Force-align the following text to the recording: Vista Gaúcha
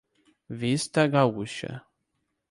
Vista 0.61 1.05
Gaúcha 1.05 1.85